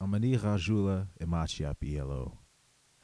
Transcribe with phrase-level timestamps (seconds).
[0.00, 2.32] Amani Imachiapielo.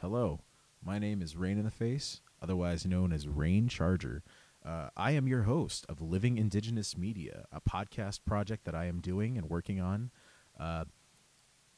[0.00, 0.41] Hello,
[0.83, 4.23] my name is Rain in the Face, otherwise known as Rain Charger.
[4.65, 9.00] Uh, I am your host of Living Indigenous Media, a podcast project that I am
[9.00, 10.11] doing and working on,
[10.59, 10.87] uh,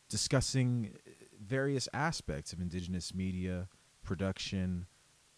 [0.09, 0.95] discussing
[1.45, 3.67] various aspects of Indigenous media,
[4.05, 4.87] production,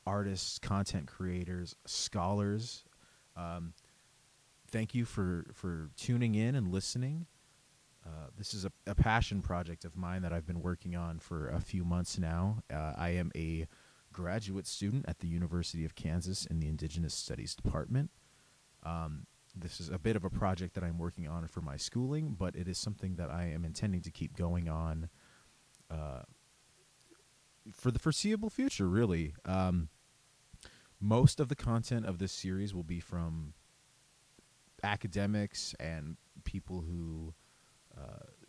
[0.06, 2.84] artists, content creators, scholars.
[3.34, 3.72] Um,
[4.70, 7.24] thank you for, for tuning in and listening.
[8.04, 11.48] Uh, this is a, a, passion project of mine that I've been working on for
[11.48, 12.62] a few months now.
[12.72, 13.66] Uh, I am a
[14.12, 18.10] graduate student at the University of Kansas in the Indigenous Studies Department.
[18.84, 22.36] Um, this is a bit of a project that I'm working on for my schooling,
[22.38, 25.08] but it is something that I am intending to keep going on
[25.90, 26.22] uh,
[27.72, 29.34] for the foreseeable future, really.
[29.44, 29.88] Um,
[31.00, 33.54] most of the content of this series will be from
[34.82, 37.34] academics and people who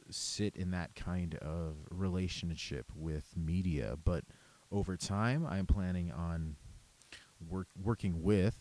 [0.10, 3.96] sit in that kind of relationship with media.
[4.04, 4.26] But
[4.72, 6.56] over time, I'm planning on
[7.50, 8.58] work, working with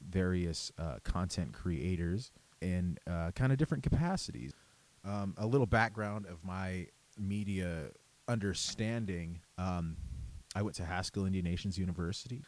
[0.00, 4.52] various uh, content creators in uh, kind of different capacities.
[5.04, 6.86] Um, a little background of my
[7.18, 7.90] media
[8.26, 9.96] understanding um,
[10.54, 12.42] I went to Haskell Indian Nations University.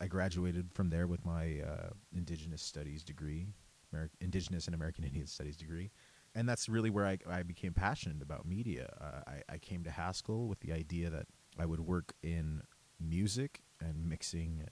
[0.00, 3.46] I graduated from there with my uh, Indigenous Studies degree,
[3.94, 5.90] Ameri- Indigenous and American Indian Studies degree
[6.34, 8.92] and that's really where I, I became passionate about media.
[9.00, 11.26] Uh, I, I came to Haskell with the idea that
[11.58, 12.62] I would work in
[13.00, 14.66] music and mixing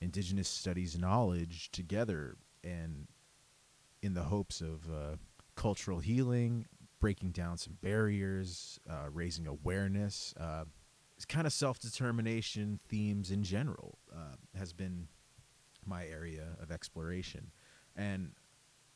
[0.00, 3.08] indigenous studies knowledge together and
[4.02, 5.16] in the hopes of uh,
[5.54, 6.66] cultural healing,
[7.00, 10.34] breaking down some barriers, uh, raising awareness.
[10.38, 10.64] Uh,
[11.16, 15.08] it's kind of self determination themes in general uh, has been
[15.84, 17.50] my area of exploration.
[17.94, 18.32] And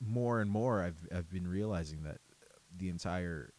[0.01, 2.19] more and more I've I've been realizing that
[2.77, 3.53] the entire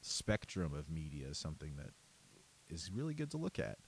[0.00, 1.90] spectrum of media is something that
[2.68, 3.78] is really good to look at.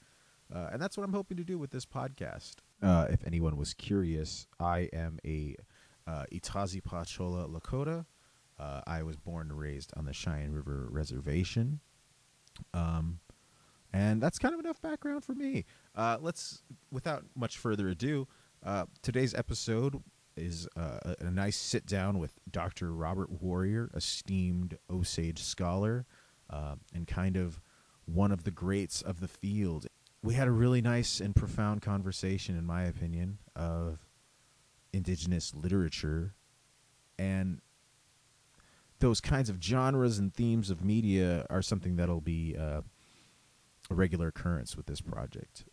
[0.53, 2.55] Uh, and that's what I'm hoping to do with this podcast.
[2.81, 5.55] Uh, if anyone was curious, I am a
[6.07, 8.05] uh, Itazipcola Lakota.
[8.59, 11.79] Uh, I was born and raised on the Cheyenne River Reservation.
[12.73, 13.19] Um,
[13.91, 15.65] and that's kind of enough background for me.
[15.95, 16.61] Uh, let's,
[16.91, 18.27] without much further ado,
[18.63, 20.01] uh, today's episode
[20.37, 22.93] is uh, a, nice sit down with Dr.
[22.93, 26.05] Robert Warrior, esteemed Osage scholar,
[26.49, 27.61] uh, and kind of
[28.05, 29.87] one of the greats of the field.
[30.21, 33.99] We had a really nice and profound conversation, in my opinion, of
[34.93, 36.33] indigenous literature
[37.17, 37.61] and
[38.99, 42.81] those kinds of genres and themes of media are something that'll be uh,
[43.89, 45.65] a regular occurrence with this project.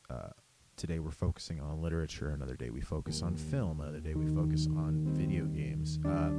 [0.76, 2.30] Today we're focusing on literature.
[2.30, 3.80] Another day we focus on film.
[3.80, 5.98] Another day we focus on video games.
[6.04, 6.30] Uh,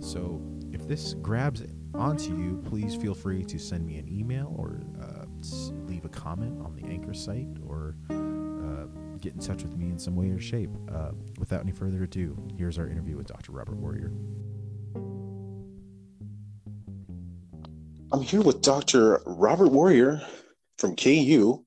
[0.00, 0.40] so
[0.72, 1.62] if this grabs
[1.94, 5.24] onto you, please feel free to send me an email or uh,
[5.86, 8.86] leave a comment on the Anchor site or uh,
[9.18, 10.70] get in touch with me in some way or shape.
[10.92, 13.52] Uh, without any further ado, here's our interview with Dr.
[13.52, 14.12] Robert Warrior.
[18.12, 19.20] I'm here with Dr.
[19.26, 20.22] Robert Warrior
[20.78, 21.63] from KU.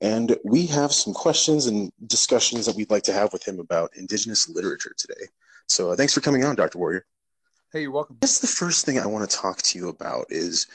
[0.00, 3.96] And we have some questions and discussions that we'd like to have with him about
[3.96, 5.26] Indigenous literature today.
[5.66, 6.78] So uh, thanks for coming on, Dr.
[6.78, 7.04] Warrior.
[7.72, 8.16] Hey, you're welcome.
[8.16, 10.66] I guess the first thing I want to talk to you about is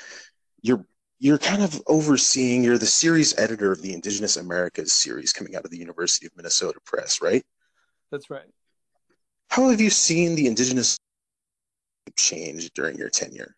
[0.61, 0.85] you're
[1.19, 5.65] you're kind of overseeing you're the series editor of the Indigenous Americas series coming out
[5.65, 7.43] of the University of Minnesota Press, right?
[8.11, 8.49] That's right.
[9.49, 10.97] How have you seen the Indigenous
[12.17, 13.55] change during your tenure?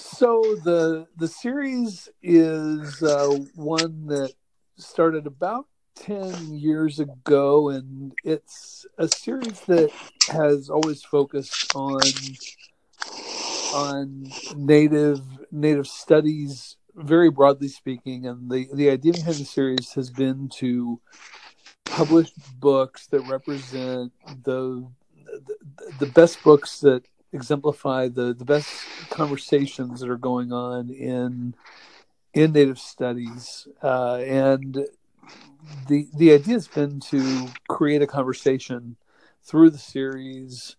[0.00, 4.32] So the the series is uh, one that
[4.76, 9.90] started about ten years ago, and it's a series that
[10.28, 12.00] has always focused on
[13.74, 15.20] on native
[15.52, 18.26] native studies, very broadly speaking.
[18.26, 21.00] And the the idea behind the series has been to
[21.84, 24.12] publish books that represent
[24.44, 24.90] the
[25.26, 25.56] the,
[25.98, 27.02] the best books that
[27.32, 28.68] exemplify the the best
[29.10, 31.54] conversations that are going on in
[32.32, 34.86] in Native studies, uh, and
[35.88, 38.96] the the idea has been to create a conversation
[39.42, 40.76] through the series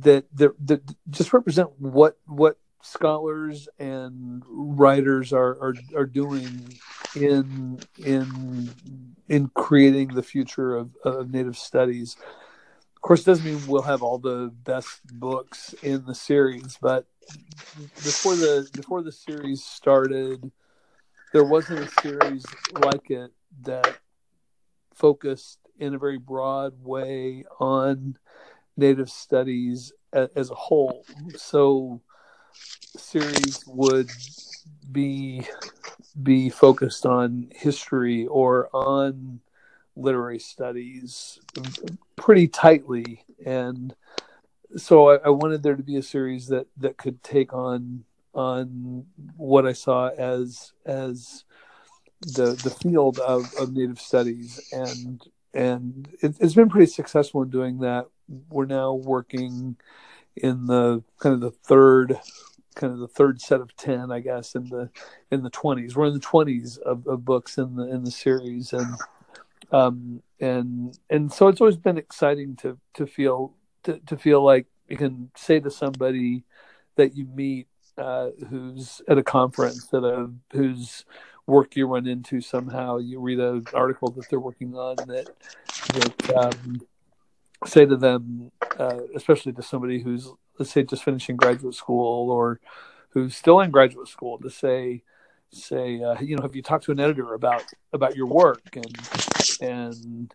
[0.00, 6.78] that that, that just represent what what scholars and writers are, are are doing
[7.16, 8.70] in in
[9.28, 12.16] in creating the future of, of native studies
[13.04, 17.06] course, doesn't mean we'll have all the best books in the series, but
[17.76, 20.50] before the before the series started,
[21.32, 23.30] there wasn't a series like it
[23.62, 23.98] that
[24.94, 28.16] focused in a very broad way on
[28.76, 31.04] Native studies as a whole.
[31.36, 32.00] So
[32.96, 34.08] series would
[34.90, 35.46] be
[36.22, 39.40] be focused on history or on
[39.96, 41.38] literary studies
[42.16, 43.24] pretty tightly.
[43.44, 43.94] And
[44.76, 48.04] so I, I, wanted there to be a series that that could take on
[48.34, 49.06] on
[49.36, 51.44] what I saw as as
[52.20, 54.60] the the field of, of native studies.
[54.72, 58.06] And and it, it's been pretty successful in doing that.
[58.48, 59.76] We're now working
[60.36, 62.18] in the kind of the third
[62.74, 64.90] kind of the third set of 10 i guess in the
[65.30, 68.72] in the 20s we're in the 20s of, of books in the in the series.
[68.72, 68.96] And
[69.74, 74.66] um and and so it's always been exciting to to feel to, to feel like
[74.88, 76.44] you can say to somebody
[76.96, 77.66] that you meet
[77.98, 81.04] uh, who's at a conference that a whose
[81.46, 85.28] work you run into somehow you read an article that they're working on that
[85.94, 86.80] that um,
[87.66, 90.28] say to them uh, especially to somebody who's
[90.58, 92.60] let's say just finishing graduate school or
[93.10, 95.02] who's still in graduate school to say
[95.52, 97.62] say uh, you know have you talked to an editor about
[97.92, 98.98] about your work and
[99.60, 100.34] and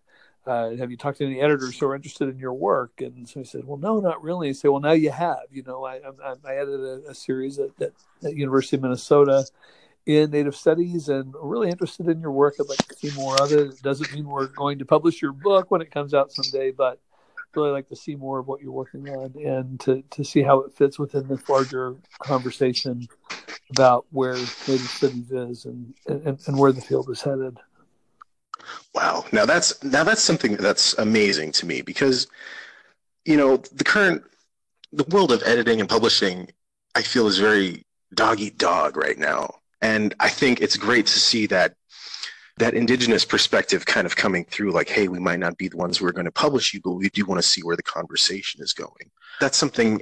[0.50, 3.02] uh, have you talked to any editors who are interested in your work?
[3.02, 4.48] And so he said, well, no, not really.
[4.48, 5.44] He said, well, now you have.
[5.52, 7.92] You know, I, I, I edited a, a series at, at,
[8.24, 9.46] at, University of Minnesota
[10.08, 12.56] in Native Studies, and really interested in your work.
[12.60, 13.60] I'd like to see more of it.
[13.60, 17.00] It doesn't mean we're going to publish your book when it comes out someday, but
[17.56, 20.62] really like to see more of what you're working on and to, to see how
[20.62, 23.08] it fits within this larger conversation
[23.72, 27.58] about where Native Studies is and, and, and where the field is headed.
[28.94, 29.26] Wow.
[29.32, 32.28] Now that's now that's something that's amazing to me because
[33.26, 34.24] you know, the current
[34.92, 36.50] the world of editing and publishing
[36.96, 39.56] I feel is very dog eat dog right now.
[39.82, 41.76] And I think it's great to see that
[42.58, 45.98] that indigenous perspective kind of coming through like hey we might not be the ones
[45.98, 48.62] who are going to publish you but we do want to see where the conversation
[48.62, 49.10] is going
[49.40, 50.02] that's something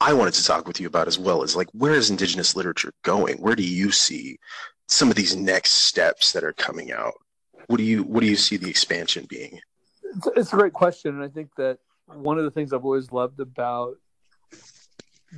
[0.00, 2.92] i wanted to talk with you about as well is like where is indigenous literature
[3.02, 4.38] going where do you see
[4.88, 7.14] some of these next steps that are coming out
[7.66, 9.60] what do you what do you see the expansion being?
[10.16, 13.12] It's, it's a great question, and I think that one of the things I've always
[13.12, 13.96] loved about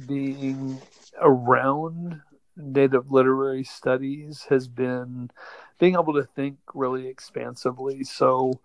[0.07, 0.81] being
[1.21, 2.21] around
[2.57, 5.31] native literary studies has been
[5.79, 8.03] being able to think really expansively.
[8.03, 8.61] So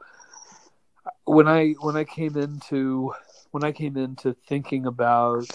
[1.25, 3.13] when I when I came into
[3.51, 5.45] when I came into thinking about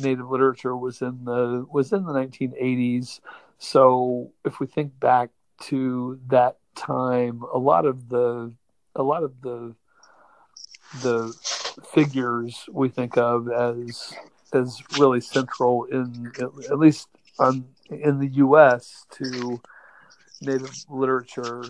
[0.00, 3.20] native literature was in the was in the 1980s.
[3.58, 5.30] So if we think back
[5.62, 8.52] to that time, a lot of the
[8.96, 9.74] a lot of the
[11.02, 11.34] the
[11.92, 14.14] figures we think of as
[14.52, 17.08] as really central in at least
[17.38, 19.06] on in the U.S.
[19.12, 19.60] to
[20.40, 21.64] Native literature.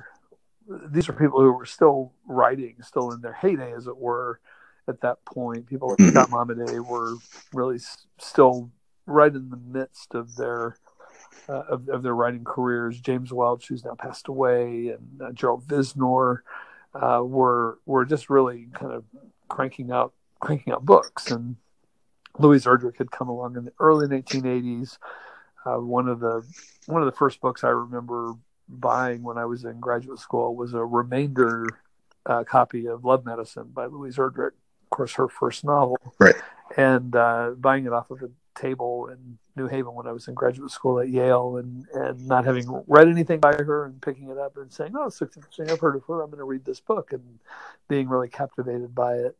[0.86, 4.40] These are people who were still writing, still in their heyday, as it were,
[4.88, 5.66] at that point.
[5.66, 7.16] People like Scott Momaday were
[7.52, 7.78] really
[8.18, 8.70] still
[9.06, 10.76] right in the midst of their
[11.48, 13.00] uh, of, of, their writing careers.
[13.00, 16.38] James Welch, who's now passed away, and uh, Gerald Vizenor
[16.94, 19.04] uh, were were just really kind of
[19.48, 21.30] cranking out cranking out books.
[21.30, 21.56] And
[22.38, 24.98] Louise Erdrich had come along in the early 1980s.
[25.66, 26.42] Uh, one of the
[26.86, 28.34] one of the first books I remember
[28.68, 31.66] buying when I was in graduate school was a remainder
[32.26, 34.52] uh, copy of Love Medicine by Louise Erdrich.
[34.94, 35.98] Of course, her first novel.
[36.20, 36.36] Right.
[36.76, 40.34] And uh, buying it off of a table in New Haven when I was in
[40.34, 44.38] graduate school at Yale, and and not having read anything by her and picking it
[44.38, 45.68] up and saying, "Oh, it's interesting.
[45.68, 46.22] I've heard of her.
[46.22, 47.40] I'm going to read this book," and
[47.88, 49.36] being really captivated by it,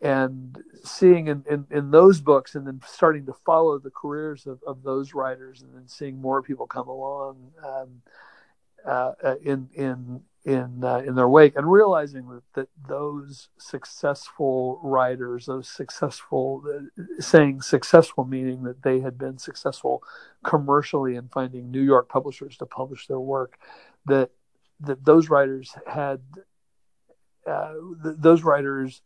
[0.00, 4.62] and seeing in, in, in those books, and then starting to follow the careers of,
[4.64, 8.02] of those writers, and then seeing more people come along um,
[8.86, 15.44] uh, in in in uh, in their wake and realizing that, that those successful writers
[15.44, 20.02] those successful uh, saying successful meaning that they had been successful
[20.42, 23.58] commercially in finding New York publishers to publish their work
[24.06, 24.30] that
[24.80, 26.22] that those writers had
[27.46, 29.02] uh, th- those writers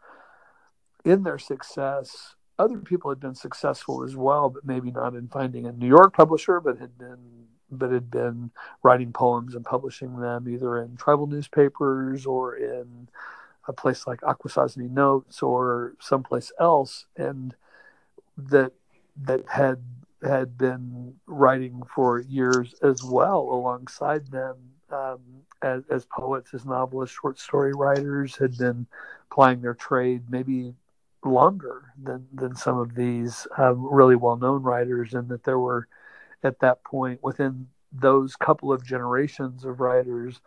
[1.04, 5.66] in their success other people had been successful as well but maybe not in finding
[5.66, 8.50] a New York publisher but had been but had been
[8.82, 13.08] writing poems and publishing them either in tribal newspapers or in
[13.66, 17.54] a place like Akwesasne Notes or someplace else, and
[18.36, 18.72] that
[19.22, 19.78] that had
[20.22, 24.56] had been writing for years as well alongside them
[24.90, 25.20] um,
[25.62, 28.86] as, as poets, as novelists, short story writers had been
[29.30, 30.74] plying their trade maybe
[31.24, 35.88] longer than than some of these um, really well known writers, and that there were
[36.44, 40.40] at that point within those couple of generations of writers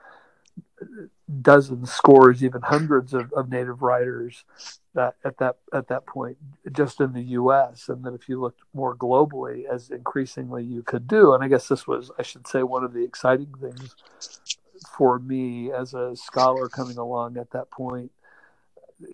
[1.41, 4.43] dozens, scores, even hundreds of, of native writers
[4.93, 6.37] that at that at that point
[6.71, 7.89] just in the U.S.
[7.89, 11.33] and that if you looked more globally, as increasingly you could do.
[11.33, 13.95] And I guess this was, I should say, one of the exciting things
[14.95, 18.11] for me as a scholar coming along at that point.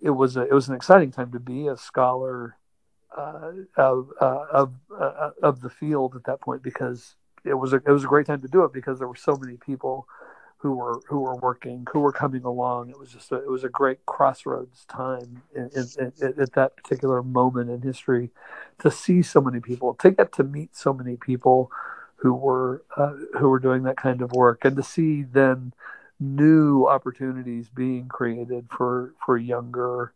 [0.01, 2.57] It was a, it was an exciting time to be a scholar
[3.17, 7.15] uh, of uh, of uh, of the field at that point because
[7.45, 9.35] it was a it was a great time to do it because there were so
[9.35, 10.07] many people
[10.63, 12.89] who were who were working, who were coming along.
[12.89, 16.77] It was just a, it was a great crossroads time in, in, in, at that
[16.77, 18.29] particular moment in history
[18.79, 21.69] to see so many people, to get to meet so many people
[22.15, 25.73] who were uh, who were doing that kind of work, and to see then
[26.17, 30.13] new opportunities being created for for younger.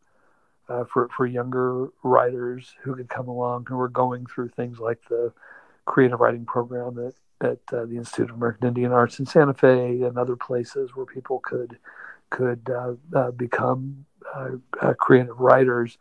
[0.69, 4.99] Uh, for for younger writers who could come along, who were going through things like
[5.09, 5.31] the
[5.85, 10.01] creative writing program at at uh, the Institute of American Indian Arts in Santa Fe
[10.01, 11.77] and other places where people could
[12.29, 15.97] could uh, uh, become uh, uh, creative writers.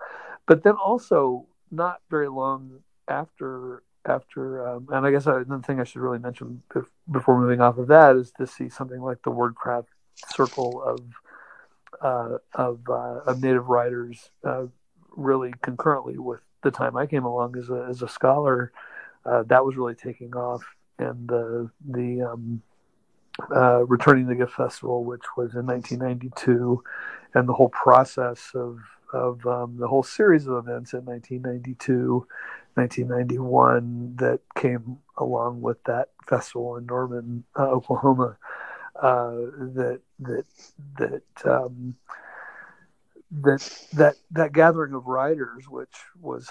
[0.46, 5.84] But then also, not very long after after, um, and I guess another thing I
[5.84, 6.62] should really mention
[7.10, 9.86] before moving off of that is to see something like the WordCraft
[10.28, 11.00] circle of
[12.00, 14.30] uh, of, of native writers
[15.16, 18.72] really concurrently with the time I came along as a as a scholar.
[19.24, 20.64] that was really taking off
[20.98, 22.62] and the the um,
[23.54, 26.82] uh, returning the gift festival, which was in 1992,
[27.34, 28.80] and the whole process of
[29.12, 32.26] of um, the whole series of events in 1992,
[32.74, 38.36] 1991 that came along with that festival in Norman, uh, Oklahoma.
[39.00, 40.44] Uh, that that
[40.98, 41.94] that um,
[43.30, 46.50] that that that gathering of writers, which was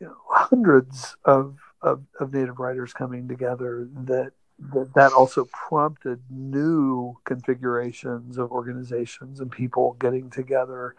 [0.00, 6.20] you know, hundreds of of, of native writers coming together that, that that also prompted
[6.30, 10.94] new configurations of organizations and people getting together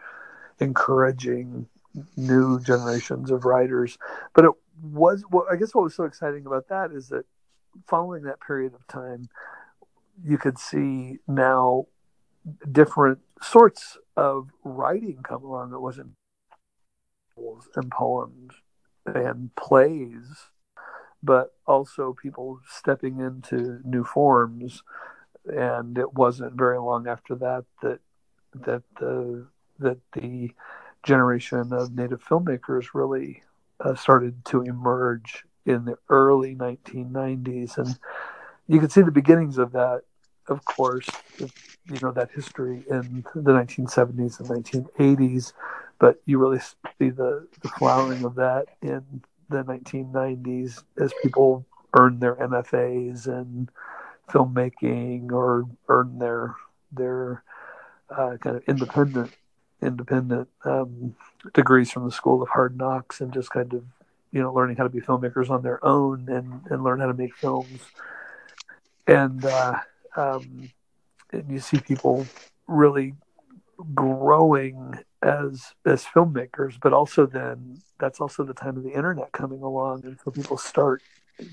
[0.60, 1.66] encouraging
[2.16, 3.98] new generations of writers.
[4.34, 4.50] But it
[4.82, 7.24] was well, i guess what was so exciting about that is that
[7.86, 9.28] following that period of time
[10.22, 11.86] you could see now
[12.70, 16.12] different sorts of writing come along that wasn't
[17.36, 18.52] novels and poems
[19.06, 20.50] and plays
[21.24, 24.82] but also people stepping into new forms.
[25.46, 28.00] And it wasn't very long after that that
[28.54, 29.46] that the
[29.78, 30.52] that the
[31.02, 33.42] generation of native filmmakers really
[33.80, 37.98] uh, started to emerge in the early 1990s, and
[38.66, 40.02] you can see the beginnings of that,
[40.48, 45.52] of course, you know that history in the 1970s and 1980s,
[45.98, 51.64] but you really see the, the flowering of that in the 1990s as people
[51.96, 53.68] earn their MFAs in
[54.28, 56.54] filmmaking or earn their
[56.92, 57.42] their
[58.10, 59.32] uh, kind of independent
[59.82, 61.14] independent um,
[61.52, 63.84] degrees from the School of Hard Knocks and just kind of
[64.32, 67.14] you know learning how to be filmmakers on their own and and learn how to
[67.14, 67.80] make films
[69.06, 69.78] and uh,
[70.16, 70.70] um,
[71.32, 72.26] and you see people
[72.66, 73.14] really
[73.94, 79.62] growing as as filmmakers, but also then that's also the time of the internet coming
[79.62, 81.02] along, and so people start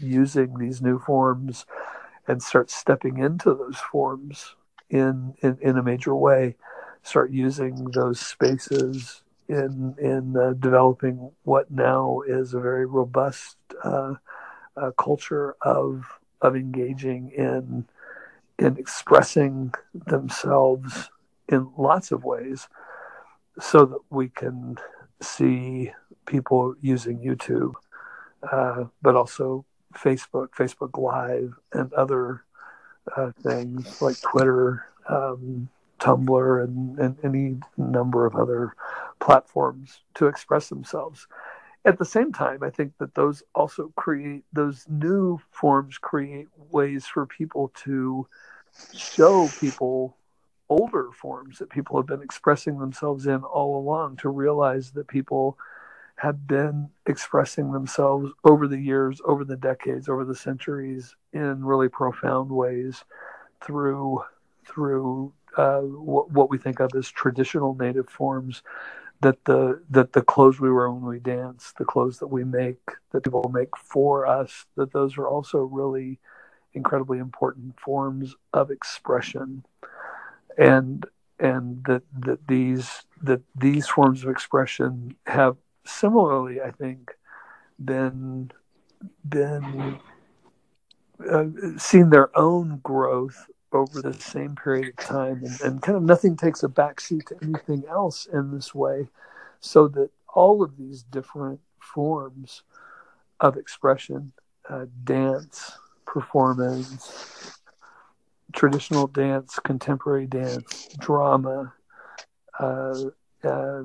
[0.01, 1.65] using these new forms
[2.27, 4.55] and start stepping into those forms
[4.89, 6.55] in in, in a major way.
[7.03, 14.13] Start using those spaces in in uh, developing what now is a very robust uh,
[14.77, 16.05] uh, culture of
[16.41, 17.85] of engaging in
[18.59, 21.09] in expressing themselves
[21.49, 22.67] in lots of ways
[23.59, 24.77] so that we can
[25.21, 25.91] see
[26.25, 27.73] people using YouTube,
[28.51, 32.43] uh, but also Facebook, Facebook Live, and other
[33.15, 35.69] uh, things like Twitter, um,
[35.99, 38.75] Tumblr, and, and any number of other
[39.19, 41.27] platforms to express themselves.
[41.83, 47.07] At the same time, I think that those also create those new forms create ways
[47.07, 48.27] for people to
[48.93, 50.15] show people
[50.69, 55.57] older forms that people have been expressing themselves in all along to realize that people
[56.15, 61.89] have been expressing themselves over the years, over the decades, over the centuries in really
[61.89, 63.03] profound ways
[63.59, 64.23] through
[64.65, 68.61] through uh, what, what we think of as traditional native forms
[69.21, 72.91] that the that the clothes we wear when we dance, the clothes that we make,
[73.11, 76.19] that people make for us, that those are also really
[76.73, 79.65] incredibly important forms of expression.
[80.57, 81.05] And
[81.39, 87.11] and that that these that these forms of expression have similarly, I think,
[87.83, 88.51] been
[89.27, 89.99] been
[91.29, 91.45] uh,
[91.77, 96.35] seen their own growth over the same period of time, and, and kind of nothing
[96.35, 99.07] takes a backseat to anything else in this way,
[99.59, 102.63] so that all of these different forms
[103.39, 104.31] of expression,
[104.69, 105.71] uh, dance,
[106.05, 107.57] performance,
[108.53, 111.73] traditional dance, contemporary dance, drama,
[112.59, 113.05] uh,
[113.43, 113.83] uh,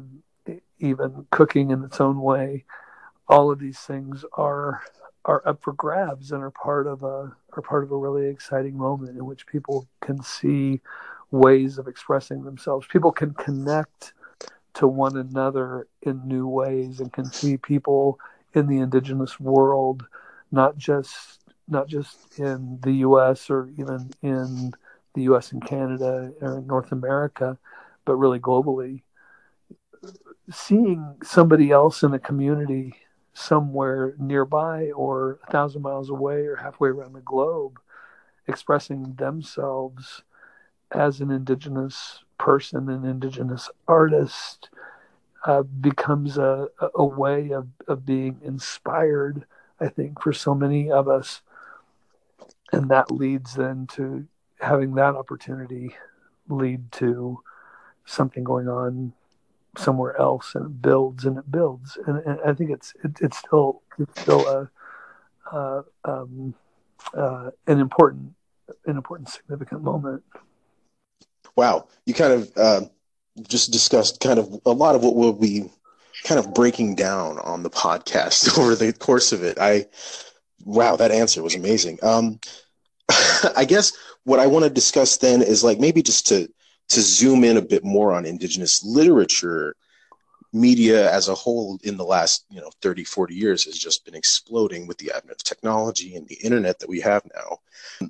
[0.78, 2.64] even cooking in its own way.
[3.28, 4.82] All of these things are
[5.26, 8.78] are up for grabs and are part of a are part of a really exciting
[8.78, 10.80] moment in which people can see
[11.30, 12.86] ways of expressing themselves.
[12.86, 14.14] People can connect
[14.74, 18.18] to one another in new ways and can see people
[18.54, 20.06] in the indigenous world,
[20.52, 23.50] not just not just in the U.S.
[23.50, 24.72] or even in
[25.14, 25.50] the U.S.
[25.50, 27.58] and Canada or North America,
[28.04, 29.02] but really globally.
[30.52, 32.94] Seeing somebody else in a community
[33.36, 37.78] somewhere nearby or a thousand miles away or halfway around the globe
[38.46, 40.22] expressing themselves
[40.90, 44.70] as an indigenous person, an indigenous artist,
[45.44, 49.44] uh, becomes a, a way of, of being inspired,
[49.80, 51.42] I think, for so many of us.
[52.72, 54.26] And that leads then to
[54.60, 55.94] having that opportunity
[56.48, 57.40] lead to
[58.06, 59.12] something going on
[59.76, 63.38] somewhere else and it builds and it builds and, and I think it's it, it's
[63.38, 64.70] still it's still a
[65.52, 66.54] uh, um,
[67.14, 68.32] uh, an important
[68.86, 70.22] an important significant moment.
[71.54, 72.80] Wow, you kind of uh,
[73.48, 75.70] just discussed kind of a lot of what we'll be
[76.24, 79.58] kind of breaking down on the podcast over the course of it.
[79.60, 79.86] I
[80.64, 81.98] wow, that answer was amazing.
[82.02, 82.40] Um,
[83.56, 83.92] I guess
[84.24, 86.48] what I want to discuss then is like maybe just to
[86.88, 89.74] to zoom in a bit more on indigenous literature
[90.52, 94.14] media as a whole in the last you know 30 40 years has just been
[94.14, 98.08] exploding with the advent of technology and the internet that we have now.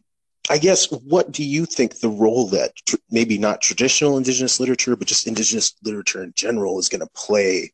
[0.49, 4.95] I guess what do you think the role that tr- maybe not traditional indigenous literature
[4.95, 7.73] but just indigenous literature in general is going to play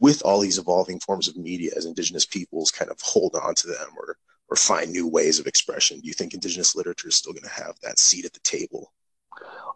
[0.00, 3.66] with all these evolving forms of media as indigenous peoples kind of hold on to
[3.66, 4.16] them or
[4.48, 6.00] or find new ways of expression?
[6.00, 8.92] Do you think indigenous literature is still going to have that seat at the table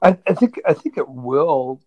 [0.02, 1.80] I, I think I think it will,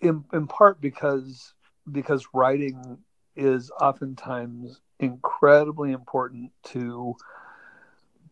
[0.00, 1.54] in in part because
[1.90, 2.98] because writing
[3.36, 7.14] is oftentimes incredibly important to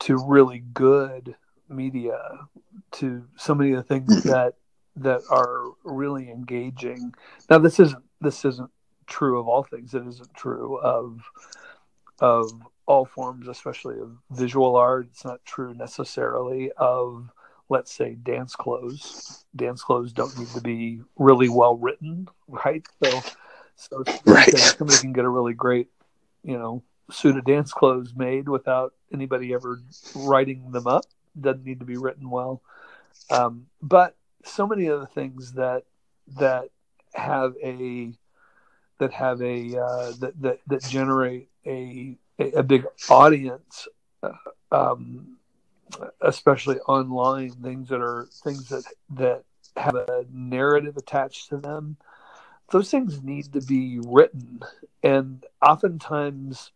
[0.01, 1.37] to really good
[1.69, 2.19] media
[2.92, 4.29] to so many of the things mm-hmm.
[4.29, 4.55] that
[4.97, 7.14] that are really engaging.
[7.51, 8.71] Now this isn't this isn't
[9.07, 9.95] true of all things.
[9.95, 11.21] It isn't true of
[12.19, 12.51] of
[12.87, 15.09] all forms especially of visual art.
[15.11, 17.31] It's not true necessarily of
[17.68, 19.44] let's say dance clothes.
[19.55, 22.87] Dance clothes don't need to be really well written right?
[23.02, 23.22] So
[23.76, 24.57] so right.
[24.59, 25.88] somebody can get a really great
[26.42, 29.81] you know suit of dance clothes made without anybody ever
[30.14, 31.05] writing them up.
[31.38, 32.62] Doesn't need to be written well.
[33.31, 35.85] Um, but so many of the things that
[36.38, 36.70] that
[37.14, 38.12] have a
[38.98, 43.88] that have a uh, that, that that generate a a, big audience
[44.22, 44.33] uh,
[44.70, 45.36] um,
[46.20, 49.44] especially online things that are things that that
[49.77, 51.96] have a narrative attached to them
[52.70, 54.61] those things need to be written.
[55.03, 56.72] And oftentimes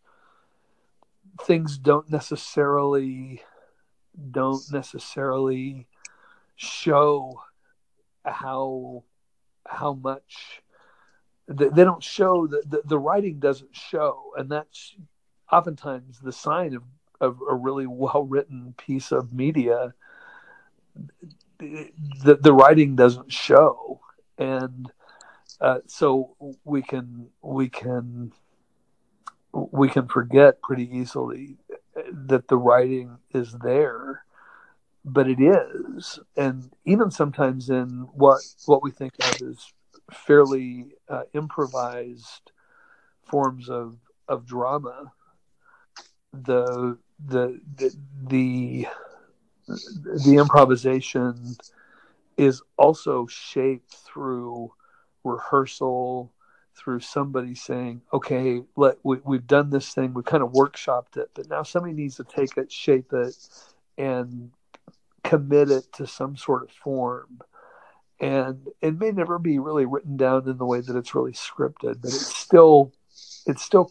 [1.41, 3.41] things don't necessarily
[4.31, 5.87] don't necessarily
[6.55, 7.41] show
[8.25, 9.03] how
[9.65, 10.61] how much
[11.47, 14.33] they don't show that the, the writing doesn't show.
[14.37, 14.95] And that's
[15.51, 16.83] oftentimes the sign of
[17.21, 19.93] a, a really well written piece of media,
[21.59, 24.01] the the writing doesn't show,
[24.37, 24.91] and
[25.61, 28.33] uh, so we can we can
[29.53, 31.57] we can forget pretty easily
[32.11, 34.23] that the writing is there
[35.03, 36.19] but it is.
[36.37, 39.71] And even sometimes in what what we think of as
[40.11, 42.51] fairly uh, improvised
[43.23, 45.11] forms of of drama
[46.33, 48.87] the the the
[50.15, 51.55] the, improvisation
[52.37, 54.71] is also shaped through
[55.23, 56.31] rehearsal
[56.75, 61.29] through somebody saying okay let we, we've done this thing we kind of workshopped it
[61.33, 63.35] but now somebody needs to take it shape it
[63.97, 64.51] and
[65.23, 67.39] commit it to some sort of form.
[68.19, 72.01] And it may never be really written down in the way that it's really scripted
[72.01, 72.91] but it's still
[73.47, 73.89] it's still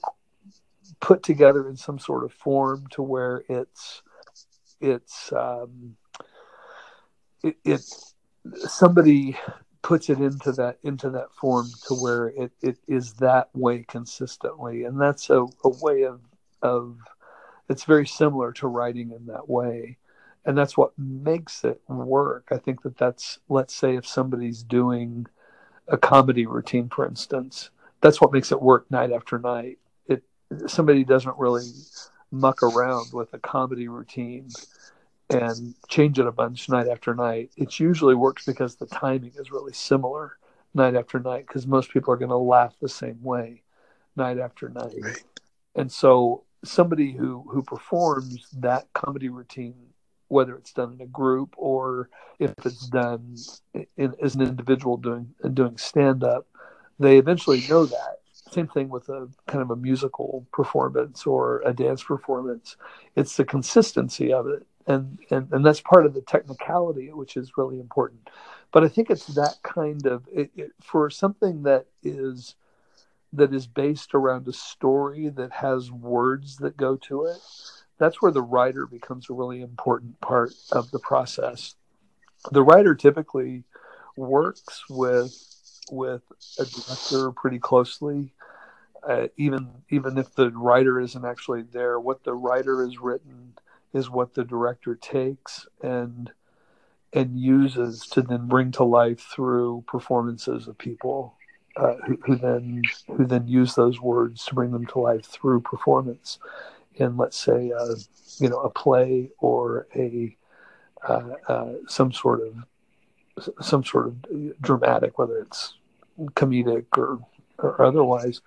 [1.01, 4.03] put together in some sort of form to where it's
[4.81, 5.97] it's um,
[7.43, 7.81] it,
[8.67, 9.37] somebody
[9.83, 14.85] puts it into that into that form to where it, it is that way consistently
[14.85, 16.21] and that's a, a way of
[16.63, 16.99] of
[17.69, 19.97] it's very similar to writing in that way
[20.45, 22.49] and that's what makes it work.
[22.51, 25.27] I think that that's let's say if somebody's doing
[25.89, 29.79] a comedy routine, for instance, that's what makes it work night after night.
[30.67, 31.71] Somebody doesn't really
[32.31, 34.49] muck around with a comedy routine
[35.29, 37.51] and change it a bunch night after night.
[37.57, 40.37] It usually works because the timing is really similar
[40.75, 43.63] night after night because most people are going to laugh the same way
[44.17, 44.95] night after night.
[45.01, 45.23] Right.
[45.77, 49.91] And so somebody who who performs that comedy routine
[50.31, 52.09] whether it's done in a group or
[52.39, 53.37] if it's done
[53.97, 56.47] in, as an individual doing doing stand up,
[56.99, 58.20] they eventually know that.
[58.51, 62.77] Same thing with a kind of a musical performance or a dance performance.
[63.17, 67.57] It's the consistency of it, and and and that's part of the technicality, which is
[67.57, 68.29] really important.
[68.73, 72.57] But I think it's that kind of it, it, for something that is
[73.33, 77.39] that is based around a story that has words that go to it
[78.01, 81.77] that's where the writer becomes a really important part of the process.
[82.51, 83.65] The writer typically
[84.17, 85.37] works with
[85.93, 86.23] with
[86.59, 88.33] a director pretty closely.
[89.07, 93.55] Uh, even even if the writer isn't actually there, what the writer has written
[93.93, 96.31] is what the director takes and
[97.13, 101.35] and uses to then bring to life through performances of people
[101.77, 105.61] uh, who, who, then who then use those words to bring them to life through
[105.61, 106.39] performance
[106.95, 107.95] in let's say uh,
[108.39, 110.37] you know a play or a
[111.09, 115.75] uh, uh, some sort of some sort of dramatic, whether it's
[116.35, 117.21] comedic or
[117.59, 118.41] or otherwise.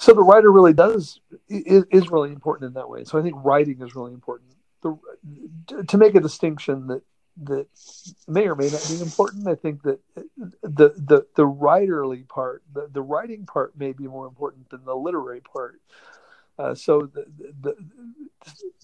[0.00, 3.04] So the writer really does is, is really important in that way.
[3.04, 4.52] So I think writing is really important.
[4.80, 4.98] The,
[5.88, 7.02] to make a distinction that
[7.42, 7.66] that
[8.26, 9.46] may or may not be important.
[9.46, 10.00] I think that
[10.62, 14.96] the the the writerly part, the, the writing part, may be more important than the
[14.96, 15.80] literary part.
[16.58, 17.26] Uh, so the,
[17.60, 17.76] the,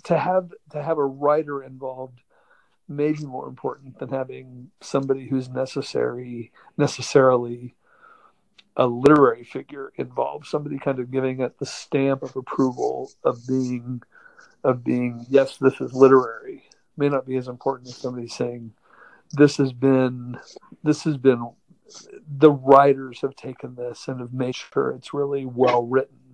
[0.04, 2.20] to have to have a writer involved
[2.88, 7.74] may be more important than having somebody who's necessary necessarily
[8.76, 10.46] a literary figure involved.
[10.46, 14.02] Somebody kind of giving it the stamp of approval of being
[14.64, 16.64] of being yes, this is literary.
[16.96, 18.72] May not be as important as somebody saying
[19.32, 20.38] this has been
[20.82, 21.50] this has been
[22.28, 26.26] the writers have taken this and have made sure it's really well written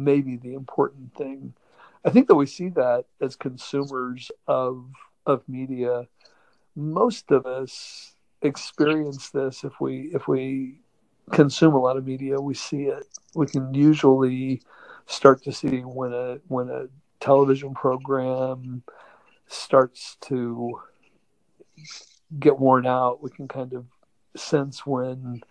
[0.00, 1.54] maybe the important thing.
[2.04, 4.86] I think that we see that as consumers of
[5.26, 6.06] of media.
[6.74, 10.80] Most of us experience this if we if we
[11.32, 13.06] consume a lot of media, we see it.
[13.34, 14.62] We can usually
[15.06, 16.86] start to see when a when a
[17.20, 18.82] television program
[19.46, 20.80] starts to
[22.38, 23.22] get worn out.
[23.22, 23.86] We can kind of
[24.36, 25.42] sense when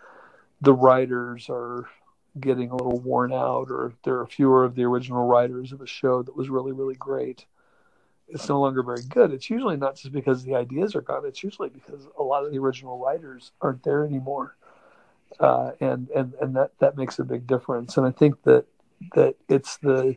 [0.61, 1.85] the writers are
[2.39, 5.87] getting a little worn out or there are fewer of the original writers of a
[5.87, 7.45] show that was really really great
[8.27, 11.43] it's no longer very good it's usually not just because the ideas are gone it's
[11.43, 14.55] usually because a lot of the original writers aren't there anymore
[15.39, 18.65] uh, and and and that that makes a big difference and i think that
[19.13, 20.15] that it's the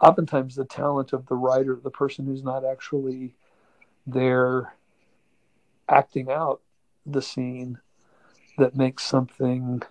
[0.00, 3.34] oftentimes the talent of the writer the person who's not actually
[4.06, 4.74] there
[5.88, 6.60] acting out
[7.06, 7.78] the scene
[8.58, 9.82] that makes something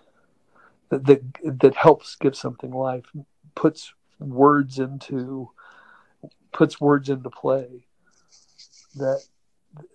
[0.90, 1.22] that, that
[1.60, 3.06] that helps give something life,
[3.54, 5.50] puts words into
[6.52, 7.86] puts words into play
[8.96, 9.22] that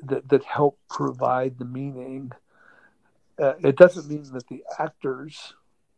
[0.04, 2.32] that that help provide the meaning.
[3.40, 5.54] Uh, it doesn't mean that the actors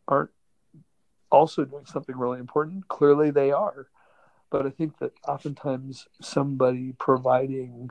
[0.08, 0.30] aren't
[1.30, 2.88] also doing something really important.
[2.88, 3.88] Clearly, they are,
[4.50, 7.90] but I think that oftentimes somebody providing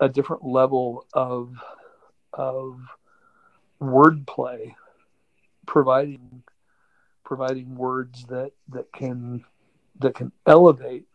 [0.00, 1.56] a different level of
[2.32, 2.80] of
[3.80, 4.74] wordplay
[5.66, 6.42] providing
[7.24, 9.44] providing words that that can
[9.98, 11.06] that can elevate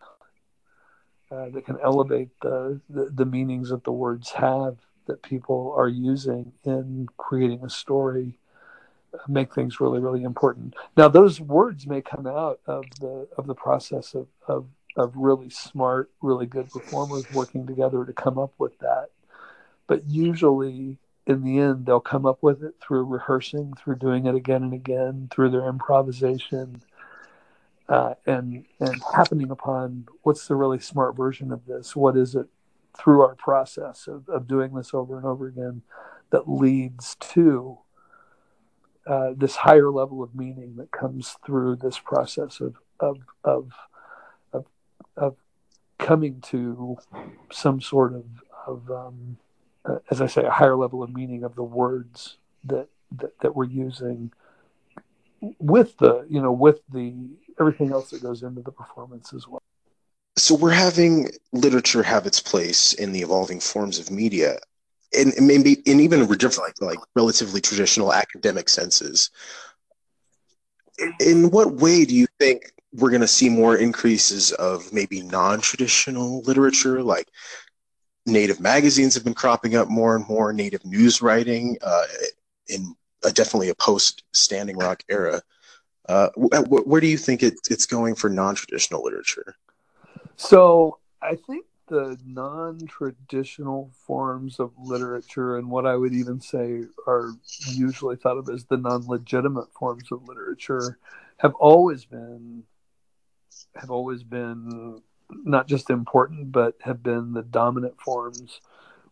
[1.30, 5.88] uh, that can elevate the, the, the meanings that the words have that people are
[5.88, 8.38] using in creating a story
[9.13, 13.48] uh, make things really really important now those words may come out of the of
[13.48, 14.65] the process of of,
[14.96, 19.10] of really smart really good performers working together to come up with that
[19.88, 24.34] but usually in the end, they'll come up with it through rehearsing, through doing it
[24.34, 26.82] again and again, through their improvisation,
[27.89, 31.96] uh, and and happening upon what's the really smart version of this?
[31.96, 32.48] What is it
[32.97, 35.81] through our process of, of doing this over and over again
[36.31, 37.77] that leads to
[39.05, 43.71] uh, this higher level of meaning that comes through this process of of of
[44.51, 44.65] of,
[45.15, 45.36] of
[45.97, 46.97] coming to
[47.51, 48.25] some sort of
[48.65, 49.38] of um,
[49.88, 53.55] uh, as I say, a higher level of meaning of the words that, that that
[53.55, 54.31] we're using
[55.60, 57.13] with the you know with the
[57.60, 59.62] everything else that goes into the performance as well.
[60.47, 64.57] So we're having literature have its place in the evolving forms of media.
[65.13, 69.29] And, maybe in even like, like relatively traditional academic senses.
[71.19, 76.41] In what way do you think we're going to see more increases of maybe non-traditional
[76.43, 77.03] literature?
[77.03, 77.27] Like
[78.25, 82.05] native magazines have been cropping up more and more native news writing uh,
[82.67, 85.41] in a, definitely a post standing rock era.
[86.07, 89.53] Uh, wh- where do you think it, it's going for non-traditional literature
[90.38, 97.32] so i think the non-traditional forms of literature and what i would even say are
[97.73, 100.97] usually thought of as the non-legitimate forms of literature
[101.38, 102.63] have always been
[103.76, 108.62] have always been not just important, but have been the dominant forms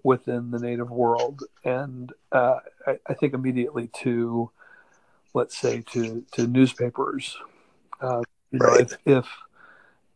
[0.04, 1.44] within the native world.
[1.64, 4.52] And uh, I, I, think immediately to,
[5.34, 7.38] let's say, to to newspapers.
[8.00, 9.26] Uh, you know, if, if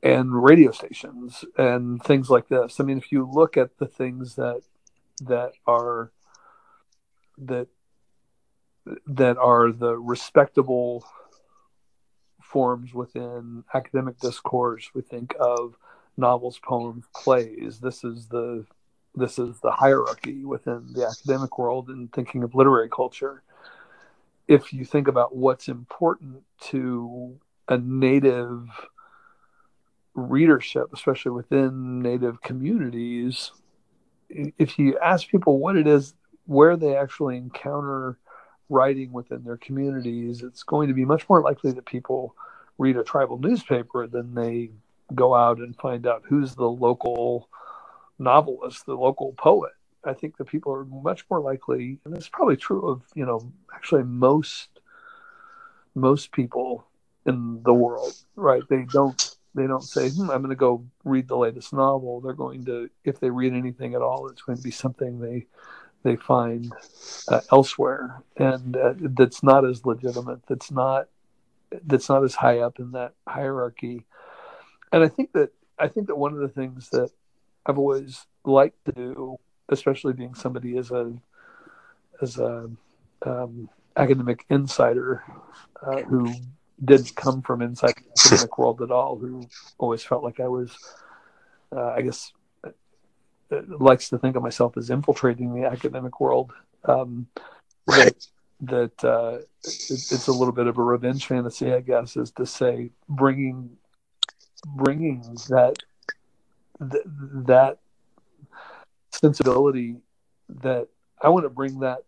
[0.02, 2.80] and radio stations and things like this.
[2.80, 4.62] I mean, if you look at the things that
[5.22, 6.12] that are
[7.38, 7.68] that
[9.08, 11.06] that are the respectable
[12.50, 14.90] forms within academic discourse.
[14.94, 15.76] We think of
[16.18, 17.80] novels, poems, plays.
[17.80, 18.66] This is the
[19.16, 23.44] this is the hierarchy within the academic world and thinking of literary culture.
[24.48, 28.68] If you think about what's important to a native
[30.20, 33.52] readership, especially within native communities,
[34.30, 36.14] if you ask people what it is,
[36.46, 38.18] where they actually encounter
[38.70, 42.36] writing within their communities, it's going to be much more likely that people
[42.78, 44.70] read a tribal newspaper than they
[45.16, 47.50] go out and find out who's the local
[48.20, 49.74] novelist, the local poet.
[50.04, 53.52] I think that people are much more likely, and it's probably true of you know
[53.74, 54.70] actually most
[55.96, 56.86] most people
[57.26, 58.64] in the world, right?
[58.70, 62.22] They don't they don't say hmm, I'm going to go read the latest novel.
[62.22, 65.46] They're going to if they read anything at all, it's going to be something they
[66.04, 66.72] they find
[67.28, 70.40] uh, elsewhere, and uh, that's not as legitimate.
[70.48, 71.08] That's not
[71.86, 74.06] that's not as high up in that hierarchy.
[74.92, 77.12] And I think that I think that one of the things that
[77.66, 81.14] I've always liked to do, especially being somebody as a
[82.22, 82.70] as a
[83.26, 85.24] um, academic insider
[85.86, 86.34] uh, who
[86.84, 90.78] didn't come from inside the academic world at all, who always felt like I was,
[91.76, 92.32] uh, I guess,
[92.64, 92.70] uh,
[93.68, 96.54] likes to think of myself as infiltrating the academic world.
[96.86, 97.28] Um,
[97.88, 98.16] right.
[98.62, 102.32] That, that uh, it, it's a little bit of a revenge fantasy, I guess, is
[102.32, 103.78] to say bringing
[104.66, 105.78] bringing that
[106.80, 107.04] th-
[107.46, 107.78] that
[109.12, 109.98] sensibility
[110.50, 110.88] that
[111.22, 112.04] I want to bring that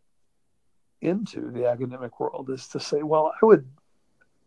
[1.02, 3.68] into the academic world is to say, well, I would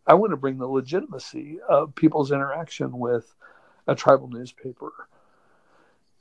[0.07, 3.33] I want to bring the legitimacy of people's interaction with
[3.87, 4.91] a tribal newspaper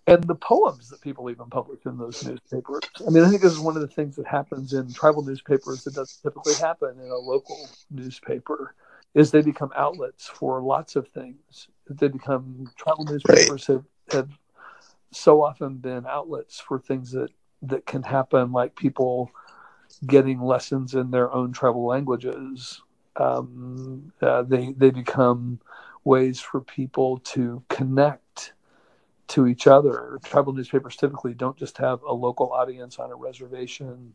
[0.06, 2.82] and the poems that people even publish in those newspapers.
[3.06, 5.84] I mean, I think this is one of the things that happens in tribal newspapers
[5.84, 8.74] that doesn't typically happen in a local newspaper
[9.14, 11.68] is they become outlets for lots of things.
[11.88, 13.76] They become tribal newspapers right.
[13.76, 14.38] have, have
[15.10, 17.30] so often been outlets for things that,
[17.62, 19.30] that can happen, like people
[20.06, 22.82] getting lessons in their own tribal languages.
[23.16, 25.60] Um, uh, they they become
[26.04, 28.52] ways for people to connect
[29.28, 30.18] to each other.
[30.24, 34.14] Tribal newspapers typically don't just have a local audience on a reservation,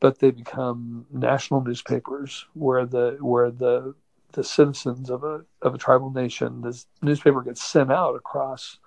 [0.00, 3.94] but they become national newspapers where the where the
[4.32, 8.78] the citizens of a of a tribal nation, this newspaper gets sent out across,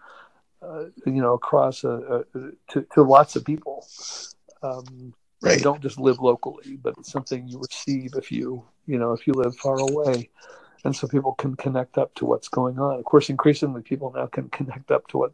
[0.62, 2.39] uh, you know, across a, a,
[2.70, 3.86] to, to lots of people.
[4.62, 5.58] Um, right.
[5.58, 9.28] You don't just live locally, but it's something you receive if you you know if
[9.28, 10.30] you live far away
[10.84, 12.98] and so people can connect up to what's going on.
[12.98, 15.34] Of course, increasingly people now can connect up to what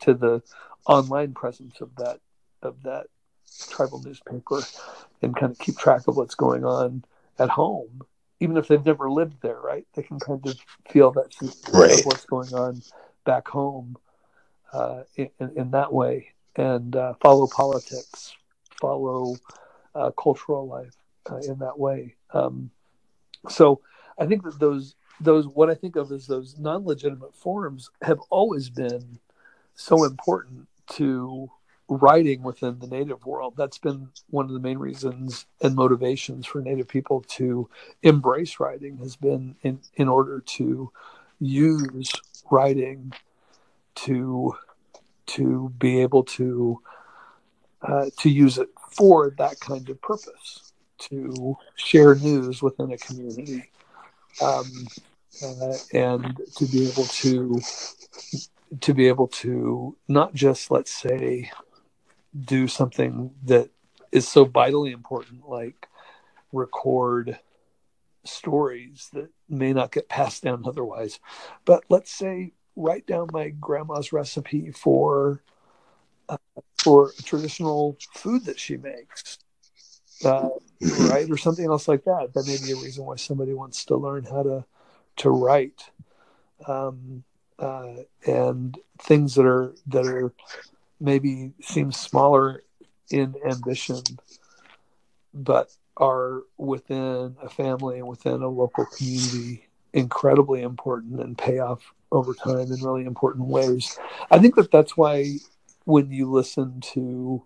[0.00, 0.42] to the
[0.86, 2.20] online presence of that
[2.62, 3.06] of that
[3.68, 4.60] tribal newspaper
[5.22, 7.04] and kind of keep track of what's going on
[7.38, 8.02] at home,
[8.38, 9.60] even if they've never lived there.
[9.60, 9.86] Right?
[9.94, 10.58] They can kind of
[10.90, 11.34] feel that
[11.72, 11.98] right.
[11.98, 12.82] of what's going on
[13.24, 13.96] back home
[14.72, 18.32] uh, in, in, that way and uh, follow politics,
[18.80, 19.36] follow
[19.94, 20.96] uh, cultural life
[21.30, 22.14] uh, in that way.
[22.32, 22.70] Um,
[23.48, 23.80] so
[24.18, 28.70] I think that those those what I think of as those non-legitimate forms have always
[28.70, 29.18] been
[29.74, 31.50] so important to
[31.88, 33.54] writing within the native world.
[33.56, 37.68] That's been one of the main reasons and motivations for native people to
[38.02, 40.90] embrace writing has been in, in order to
[41.40, 42.12] use
[42.50, 43.12] writing
[43.96, 44.54] to
[45.26, 46.80] to be able to
[47.82, 53.70] uh, to use it for that kind of purpose to share news within a community
[54.42, 54.70] um,
[55.42, 57.60] uh, and to be able to
[58.80, 61.50] to be able to not just let's say
[62.44, 63.70] do something that
[64.12, 65.88] is so vitally important like
[66.52, 67.38] record
[68.24, 71.18] stories that may not get passed down otherwise
[71.64, 75.42] but let's say write down my grandma's recipe for
[76.78, 79.38] for traditional food that she makes
[80.24, 80.48] uh,
[81.08, 83.96] right or something else like that that may be a reason why somebody wants to
[83.96, 84.64] learn how to
[85.16, 85.90] to write
[86.66, 87.24] um,
[87.58, 87.94] uh,
[88.26, 90.32] and things that are that are
[91.00, 92.62] maybe seem smaller
[93.10, 94.02] in ambition,
[95.34, 101.92] but are within a family and within a local community incredibly important and pay off
[102.12, 103.98] over time in really important ways.
[104.30, 105.36] I think that that's why
[105.90, 107.44] when you listen to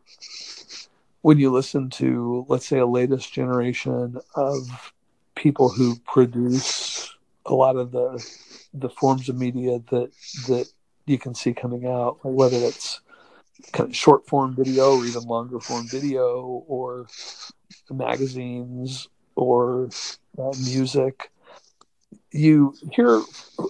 [1.23, 4.93] when you listen to let's say a latest generation of
[5.35, 7.15] people who produce
[7.47, 8.25] a lot of the
[8.75, 10.11] the forms of media that
[10.47, 10.69] that
[11.07, 13.01] you can see coming out, like whether it's
[13.73, 17.07] kind of short form video or even longer form video or
[17.91, 19.91] magazines or
[20.39, 21.31] uh, music.
[22.31, 23.23] You hear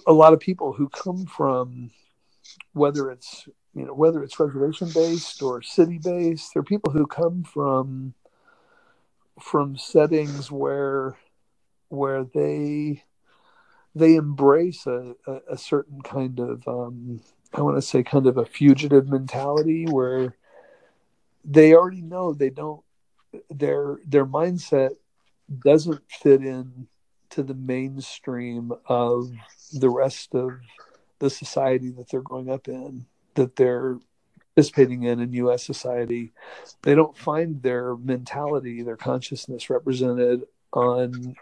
[0.07, 1.91] a lot of people who come from
[2.73, 6.53] whether it's you know whether it's reservation based or city based.
[6.53, 8.13] There are people who come from
[9.39, 11.17] from settings where
[11.89, 13.03] where they
[13.93, 17.19] they embrace a, a, a certain kind of um,
[17.53, 20.35] I want to say kind of a fugitive mentality where
[21.43, 22.81] they already know they don't
[23.49, 24.91] their their mindset
[25.63, 26.87] doesn't fit in
[27.31, 29.31] to the mainstream of
[29.73, 30.51] the rest of
[31.19, 33.99] the society that they're growing up in that they're
[34.55, 36.31] participating in in US society
[36.81, 40.43] they don't find their mentality their consciousness represented
[40.73, 41.35] on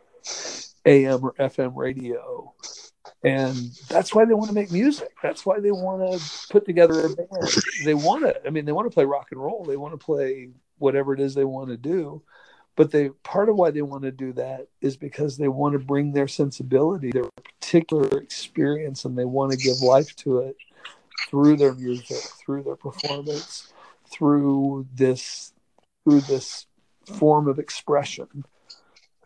[0.85, 2.53] AM or FM radio.
[3.23, 3.55] And
[3.87, 5.09] that's why they want to make music.
[5.21, 7.53] That's why they want to put together a band.
[7.85, 9.63] They want to, I mean, they want to play rock and roll.
[9.63, 12.21] They want to play whatever it is they want to do.
[12.75, 15.79] But they part of why they want to do that is because they want to
[15.79, 17.29] bring their sensibility, their
[17.61, 20.57] particular experience, and they want to give life to it
[21.29, 23.73] through their music, through their performance,
[24.09, 25.53] through this
[26.03, 26.65] through this
[27.05, 28.45] form of expression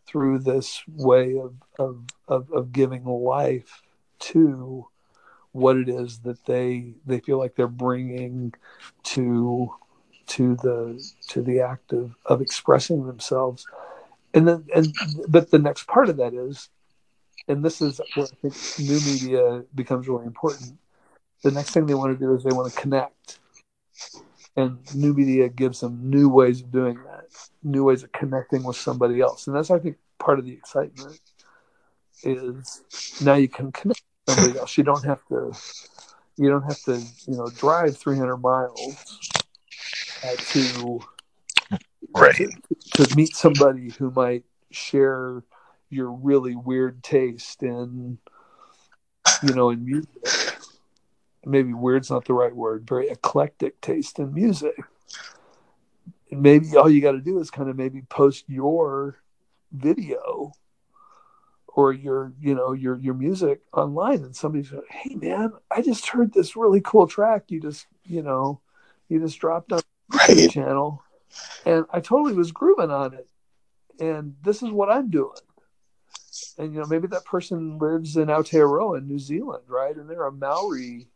[0.07, 3.83] through this way of, of, of, of giving life
[4.19, 4.87] to
[5.51, 8.53] what it is that they they feel like they're bringing
[9.03, 9.73] to
[10.27, 13.65] to the to the act of, of expressing themselves.
[14.33, 14.95] And then and
[15.27, 16.69] but the next part of that is
[17.47, 20.77] and this is where i think new media becomes really important
[21.43, 23.39] the next thing they want to do is they want to connect.
[24.55, 27.27] And new media gives them new ways of doing that
[27.63, 29.47] new ways of connecting with somebody else.
[29.47, 31.19] And that's i think part of the excitement
[32.23, 34.77] is now you can connect with somebody else.
[34.77, 35.51] You don't have to
[36.37, 36.97] you don't have to
[37.27, 39.19] you know drive 300 miles
[40.23, 40.99] uh, to
[42.15, 42.35] right.
[42.35, 42.49] to,
[43.05, 45.43] to meet somebody who might share
[45.89, 48.17] your really weird taste in
[49.43, 50.56] you know in music
[51.45, 54.75] maybe weird's not the right word very eclectic taste in music
[56.31, 59.19] and maybe all you got to do is kind of maybe post your
[59.71, 60.51] video
[61.67, 66.07] or your you know your your music online and somebody's like hey man i just
[66.07, 68.59] heard this really cool track you just you know
[69.09, 70.35] you just dropped on right.
[70.35, 71.03] the channel
[71.65, 73.27] and i totally was grooving on it
[73.99, 75.37] and this is what i'm doing
[76.57, 79.95] and you know maybe that person lives in Aotearoa in New Zealand, right?
[79.95, 81.07] And they're a Maori,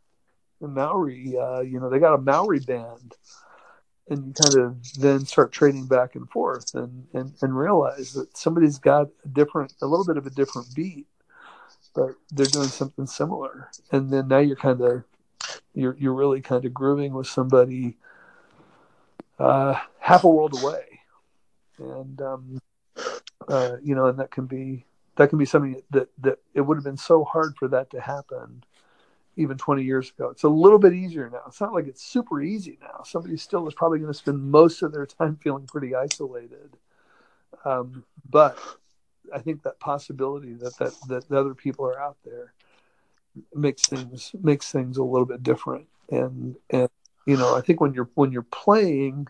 [0.68, 3.16] Maori, uh, you know, they got a Maori band,
[4.10, 8.36] and you kind of then start trading back and forth and, and, and realize that
[8.38, 11.08] somebody's got a different, a little bit of a different beat,
[11.96, 13.70] but they're doing something similar.
[13.92, 15.04] And then now you're kind of,
[15.74, 17.98] you're, you're really kind of grooving with somebody
[19.40, 21.00] uh, half a world away.
[21.80, 22.62] And, um,
[23.48, 26.78] uh, you know, and that can be, that can be something that, that it would
[26.78, 28.64] have been so hard for that to happen
[29.42, 30.30] even 20 years ago.
[30.30, 31.42] It's a little bit easier now.
[31.48, 33.04] It's not like it's super easy now.
[33.04, 36.78] Somebody still is probably going to spend most of their time feeling pretty isolated.
[37.66, 38.58] Um, but
[39.34, 42.54] I think that possibility that, that that other people are out there
[43.54, 45.88] makes things makes things a little bit different.
[46.10, 46.90] And and
[47.26, 49.28] you know, I think when you're when you're playing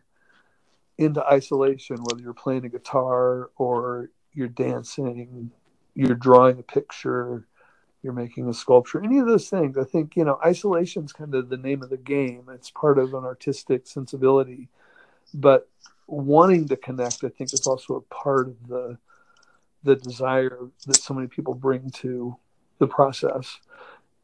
[0.97, 5.51] into isolation, whether you're playing a guitar or you're dancing,
[5.95, 7.47] you're drawing a picture,
[8.04, 9.78] you're making a sculpture, any of those things.
[9.78, 12.49] I think, you know, isolation is kind of the name of the game.
[12.52, 14.70] It's part of an artistic sensibility.
[15.34, 15.70] But
[16.08, 18.97] wanting to connect, I think, is also a part of the
[19.84, 22.36] the desire that so many people bring to
[22.78, 23.58] the process,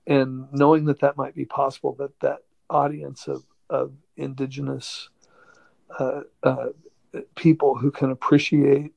[0.06, 5.10] and knowing that that might be possible, that that audience of of indigenous
[6.00, 6.68] uh, uh,
[7.36, 8.94] people who can appreciate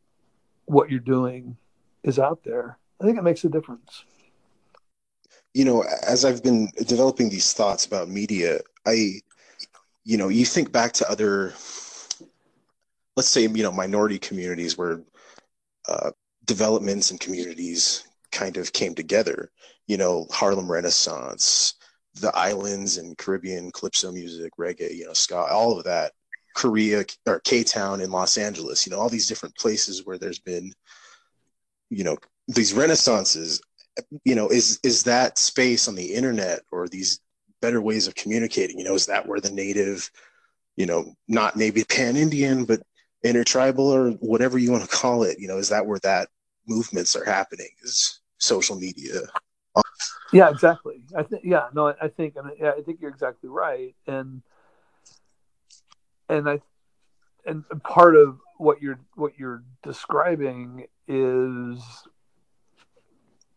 [0.66, 1.56] what you're doing
[2.02, 2.78] is out there.
[3.00, 4.04] I think it makes a difference.
[5.54, 9.20] You know, as I've been developing these thoughts about media, I,
[10.04, 11.54] you know, you think back to other,
[13.16, 15.02] let's say, you know, minority communities where
[15.88, 16.10] uh,
[16.44, 19.50] developments and communities kind of came together.
[19.88, 21.74] You know, Harlem Renaissance,
[22.14, 26.12] the islands and Caribbean calypso music, reggae, you know, ska, all of that.
[26.54, 30.40] Korea or K Town in Los Angeles, you know, all these different places where there's
[30.40, 30.72] been,
[31.90, 32.16] you know,
[32.48, 33.60] these renaissances.
[34.24, 37.20] You know, is is that space on the internet or these
[37.60, 38.78] better ways of communicating?
[38.78, 40.10] You know, is that where the native,
[40.76, 42.82] you know, not maybe pan Indian, but
[43.22, 46.28] intertribal or whatever you want to call it, you know, is that where that
[46.66, 47.68] movements are happening?
[47.82, 49.20] Is social media?
[50.32, 51.02] Yeah, exactly.
[51.16, 54.42] I think yeah, no, I, I think and yeah, I think you're exactly right, and
[56.28, 56.60] and I
[57.44, 61.82] and part of what you're what you're describing is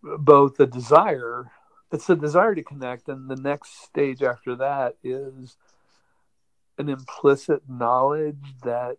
[0.04, 1.52] both the desire
[1.92, 5.58] it's the desire to connect and the next stage after that is
[6.78, 8.98] an implicit knowledge that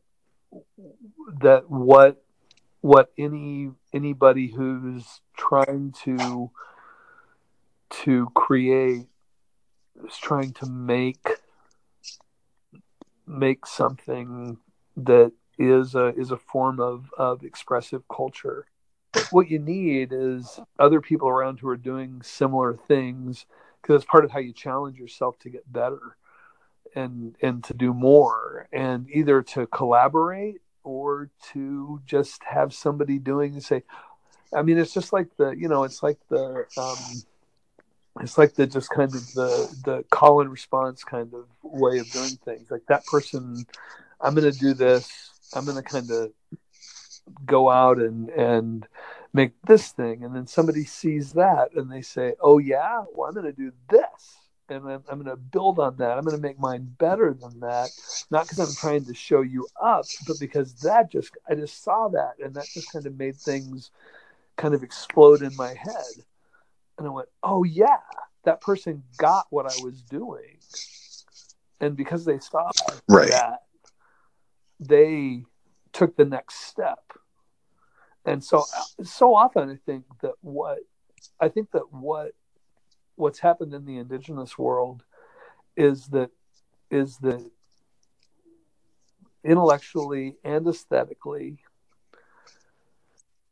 [1.40, 2.24] that what
[2.80, 6.50] what any anybody who's trying to
[7.90, 9.06] to create
[10.06, 11.26] is trying to make
[13.26, 14.58] make something
[14.96, 18.66] that is a is a form of of expressive culture
[19.32, 23.46] what you need is other people around who are doing similar things
[23.80, 26.16] because it's part of how you challenge yourself to get better
[26.94, 33.54] and and to do more and either to collaborate or to just have somebody doing
[33.54, 33.82] and say
[34.54, 37.24] i mean it's just like the you know it's like the um
[38.20, 42.08] it's like the just kind of the the call and response kind of way of
[42.12, 42.70] doing things.
[42.70, 43.66] Like that person
[44.20, 46.32] i'm going to do this i'm going to kind of
[47.44, 48.86] go out and and
[49.34, 53.34] make this thing and then somebody sees that and they say oh yeah well i'm
[53.34, 56.16] going to do this and I'm, I'm going to build on that.
[56.16, 57.90] I'm going to make mine better than that,
[58.30, 62.08] not because I'm trying to show you up, but because that just I just saw
[62.08, 63.90] that, and that just kind of made things
[64.56, 66.24] kind of explode in my head,
[66.98, 67.98] and I went, oh yeah,
[68.44, 70.58] that person got what I was doing,
[71.80, 72.70] and because they saw
[73.08, 73.30] right.
[73.30, 73.62] that,
[74.80, 75.44] they
[75.92, 77.00] took the next step,
[78.24, 78.64] and so
[79.02, 80.78] so often I think that what
[81.40, 82.32] I think that what
[83.16, 85.02] what's happened in the indigenous world
[85.76, 86.30] is that
[86.90, 87.44] is that
[89.42, 91.58] intellectually and aesthetically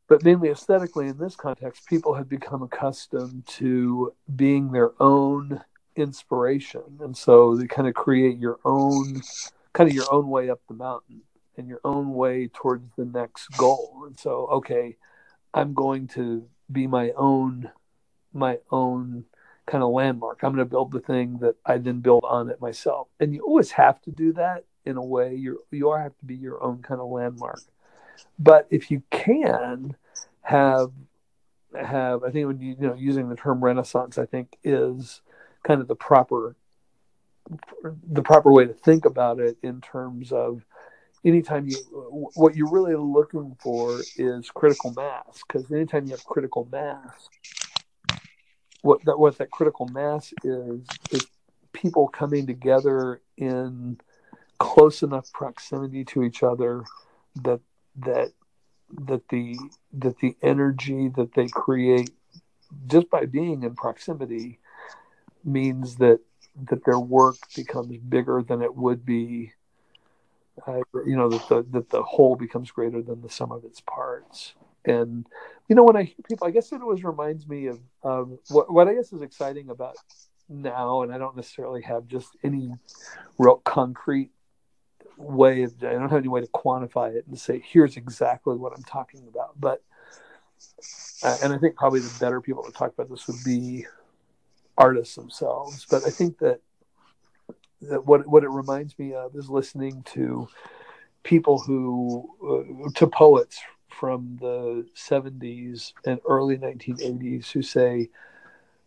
[0.08, 5.62] but mainly aesthetically in this context people have become accustomed to being their own
[5.96, 6.82] inspiration.
[7.00, 9.22] And so they kind of create your own
[9.72, 11.22] kind of your own way up the mountain
[11.56, 14.96] and your own way towards the next goal and so okay
[15.54, 17.70] i'm going to be my own
[18.32, 19.24] my own
[19.66, 20.40] kind of landmark.
[20.42, 23.08] I'm going to build the thing that I then build on it myself.
[23.20, 25.34] And you always have to do that in a way.
[25.34, 27.60] You you all have to be your own kind of landmark.
[28.38, 29.96] But if you can
[30.42, 30.90] have
[31.78, 35.20] have I think when you you know using the term Renaissance, I think is
[35.62, 36.56] kind of the proper
[38.08, 40.64] the proper way to think about it in terms of
[41.24, 41.76] anytime you
[42.34, 47.28] what you're really looking for is critical mass because anytime you have critical mass
[48.82, 51.26] what that what that critical mass is is
[51.72, 53.98] people coming together in
[54.58, 56.82] close enough proximity to each other
[57.42, 57.60] that
[57.96, 58.32] that
[58.92, 59.58] that the
[59.92, 62.10] that the energy that they create
[62.86, 64.58] just by being in proximity
[65.44, 66.20] means that
[66.68, 69.52] that their work becomes bigger than it would be
[70.66, 73.80] uh, you know that the that the whole becomes greater than the sum of its
[73.80, 74.54] parts.
[74.84, 75.26] And
[75.68, 78.72] you know when I hear people, I guess it always reminds me of um, what
[78.72, 79.96] what I guess is exciting about
[80.48, 82.72] now, and I don't necessarily have just any
[83.38, 84.30] real concrete
[85.16, 88.72] way of I don't have any way to quantify it and say here's exactly what
[88.76, 89.82] I'm talking about, but
[91.22, 93.86] uh, and I think probably the better people to talk about this would be
[94.76, 96.60] artists themselves, but I think that
[97.90, 100.48] that what what it reminds me of is listening to
[101.22, 102.28] people who
[102.86, 108.08] uh, to poets from the 70s and early 1980s who say,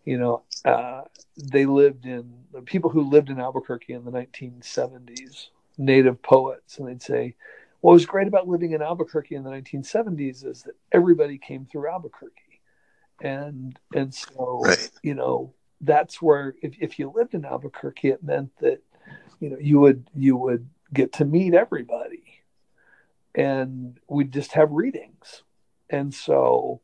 [0.04, 1.04] you know, uh,
[1.38, 2.34] they lived in
[2.66, 7.36] people who lived in Albuquerque in the 1970s, native poets, and they'd say,
[7.82, 11.89] what was great about living in Albuquerque in the 1970s is that everybody came through
[11.89, 12.62] Albuquerque.
[13.22, 14.89] and and so Right.
[15.04, 15.54] you know
[15.86, 18.82] that's where if, if you lived in Albuquerque, it meant that
[19.40, 22.42] you know you would you would get to meet everybody,
[23.34, 25.44] and we'd just have readings,
[25.90, 26.82] and so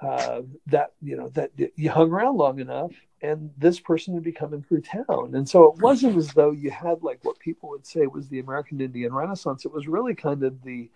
[0.00, 2.92] uh, that you know that you hung around long enough,
[3.22, 6.70] and this person would be coming through town, and so it wasn't as though you
[6.70, 9.64] had like what people would say was the American Indian Renaissance.
[9.64, 10.90] It was really kind of the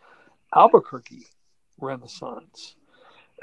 [0.54, 1.26] Albuquerque
[1.78, 2.76] Renaissance.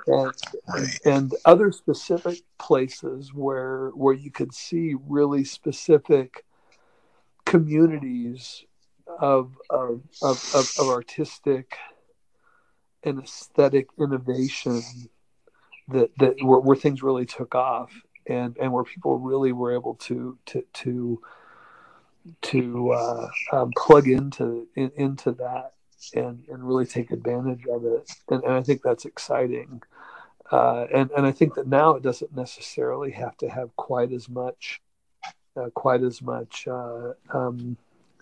[0.08, 0.34] And,
[0.68, 1.00] Right.
[1.06, 6.46] and other specific places where where you could see really specific
[7.46, 8.66] communities
[9.20, 11.78] of of of, of, of artistic
[13.04, 14.82] and aesthetic innovation
[15.90, 17.92] that that where, where things really took off
[18.28, 21.22] and and where people really were able to to to
[22.44, 25.74] to uh, um, plug into in, into that
[26.14, 29.82] and and really take advantage of it and, and I think that's exciting
[30.52, 34.28] uh, and and I think that now it doesn't necessarily have to have quite as
[34.28, 34.82] much
[35.56, 37.78] uh, quite as much uh, um,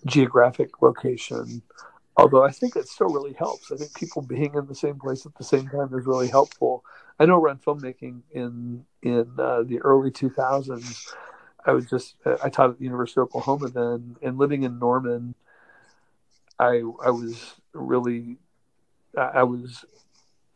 [0.06, 1.62] geographic location.
[2.18, 3.72] Although I think it still really helps.
[3.72, 6.84] I think people being in the same place at the same time is really helpful.
[7.20, 11.14] I know around filmmaking in in uh, the early 2000s,
[11.66, 14.80] I was just uh, I taught at the University of Oklahoma then, and living in
[14.80, 15.36] Norman,
[16.60, 18.38] I I was really
[19.18, 19.86] I was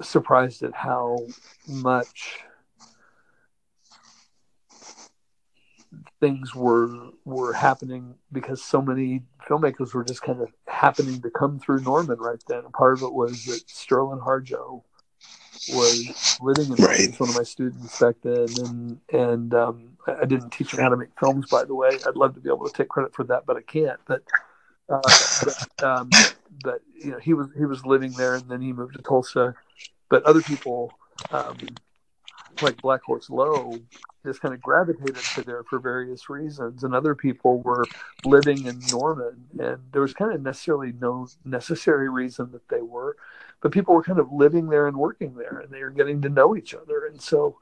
[0.01, 1.17] surprised at how
[1.67, 2.39] much
[6.19, 11.59] things were were happening because so many filmmakers were just kind of happening to come
[11.59, 12.59] through Norman right then.
[12.59, 14.83] And part of it was that Sterling Harjo
[15.69, 16.83] was living in.
[16.83, 17.19] Right.
[17.19, 20.89] One of my students back then, and and um, I I didn't teach him how
[20.89, 21.97] to make films, by the way.
[22.07, 23.99] I'd love to be able to take credit for that, but I can't.
[24.05, 24.23] But
[24.89, 25.01] uh,
[25.43, 26.09] but, um,
[26.63, 29.55] but you know, he was he was living there, and then he moved to Tulsa.
[30.09, 30.93] But other people,
[31.31, 31.57] um,
[32.61, 33.79] like Blackhorse Lowe,
[34.25, 37.85] just kind of gravitated to there for various reasons, and other people were
[38.25, 43.15] living in Norman, and there was kind of necessarily no necessary reason that they were,
[43.61, 46.29] but people were kind of living there and working there, and they were getting to
[46.29, 47.57] know each other, and so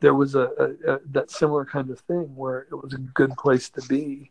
[0.00, 0.50] there was a,
[0.86, 4.30] a, a that similar kind of thing where it was a good place to be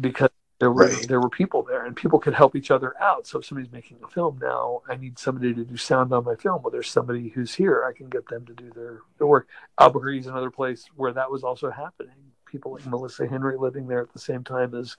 [0.00, 0.30] because
[0.64, 1.06] there were Right.
[1.08, 3.28] there were people there and people could help each other out.
[3.28, 6.36] So if somebody's making a film now, I need somebody to do sound on my
[6.36, 6.62] film.
[6.62, 7.84] Well, there's somebody who's here.
[7.88, 9.48] I can get them to do their, their work.
[9.80, 12.16] Albuquerque is another place where that was also happening.
[12.46, 14.96] People like Melissa Henry living there at the same time as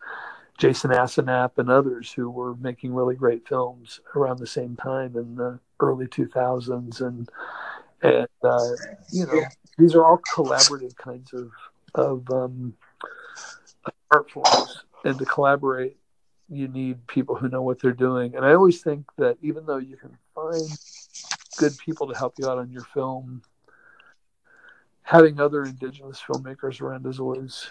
[0.60, 5.36] Jason Asenap and others who were making really great films around the same time in
[5.36, 7.02] the early 2000s.
[7.02, 7.30] And
[8.04, 8.78] and uh,
[9.12, 11.52] you know these are all collaborative kinds of
[11.96, 12.76] of um,
[14.12, 15.98] art forms, and to collaborate,
[16.50, 18.36] you need people who know what they're doing.
[18.36, 20.70] And I always think that even though you can find
[21.58, 23.42] good people to help you out on your film,
[25.04, 27.68] having other indigenous filmmakers around is always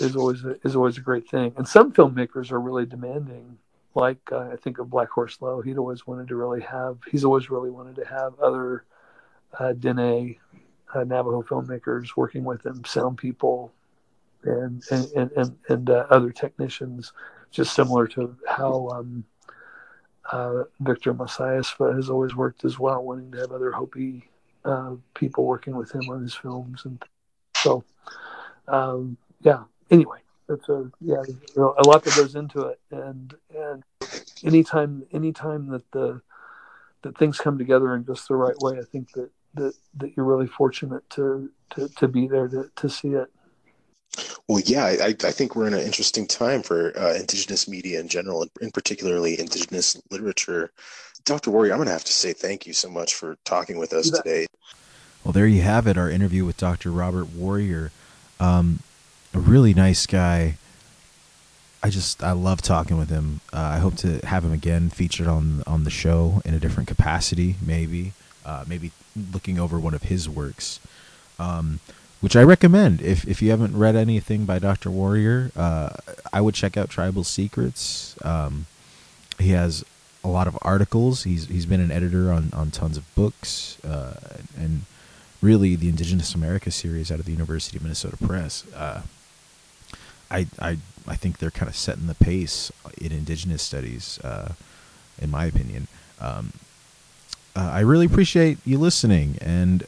[0.00, 1.52] is always a, is always a great thing.
[1.56, 3.58] And some filmmakers are really demanding.
[3.94, 6.98] Like uh, I think of Blackhorse Lowe, he'd always wanted to really have.
[7.10, 8.84] He's always really wanted to have other
[9.58, 10.36] uh, Dene
[10.94, 13.72] uh, Navajo filmmakers working with him, sound people,
[14.44, 17.12] and and and and, uh, other technicians,
[17.50, 19.24] just similar to how um,
[20.30, 24.28] uh, Victor Masayesva has always worked as well, wanting to have other Hopi
[24.64, 27.02] uh, people working with him on his films, and
[27.56, 27.84] so
[28.68, 29.64] um, yeah.
[29.90, 30.18] Anyway,
[30.48, 33.84] it's a yeah, you know, a lot that goes into it, and and
[34.44, 36.20] anytime anytime that the
[37.02, 40.26] that things come together in just the right way, I think that that, that you're
[40.26, 43.30] really fortunate to, to, to be there to, to see it.
[44.48, 48.08] Well, yeah, I, I think we're in an interesting time for uh, Indigenous media in
[48.08, 50.70] general, and in particularly Indigenous literature.
[51.24, 51.50] Dr.
[51.50, 54.10] Warrior, I'm going to have to say thank you so much for talking with us
[54.10, 54.46] today.
[55.24, 56.90] Well, there you have it, our interview with Dr.
[56.90, 57.92] Robert Warrior.
[58.40, 58.80] Um,
[59.32, 60.56] a really nice guy.
[61.82, 63.40] I just I love talking with him.
[63.52, 66.88] Uh, I hope to have him again featured on on the show in a different
[66.88, 68.12] capacity, maybe
[68.44, 68.92] uh, maybe
[69.32, 70.80] looking over one of his works,
[71.38, 71.80] um,
[72.22, 73.02] which I recommend.
[73.02, 74.90] If if you haven't read anything by Dr.
[74.90, 75.90] Warrior, uh,
[76.32, 78.16] I would check out Tribal Secrets.
[78.24, 78.66] Um,
[79.40, 79.84] he has
[80.22, 81.24] a lot of articles.
[81.24, 84.82] He's he's been an editor on on tons of books, uh, and
[85.42, 88.64] really the Indigenous America series out of the University of Minnesota Press.
[88.72, 89.02] Uh,
[90.30, 94.52] I I I think they're kind of setting the pace in Indigenous studies, uh,
[95.20, 95.88] in my opinion.
[96.20, 96.52] Um,
[97.56, 99.84] uh, I really appreciate you listening, and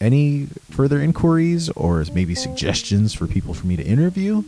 [0.00, 4.42] any further inquiries or maybe suggestions for people for me to interview,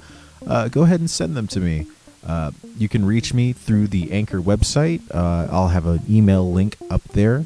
[0.47, 1.87] uh, go ahead and send them to me.
[2.27, 5.03] Uh, you can reach me through the Anchor website.
[5.13, 7.45] Uh, I'll have an email link up there.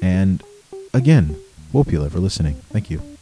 [0.00, 0.42] And
[0.92, 1.36] again,
[1.72, 2.54] Wopila for listening.
[2.70, 3.13] Thank you.